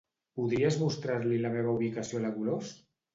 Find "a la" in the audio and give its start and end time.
2.23-2.33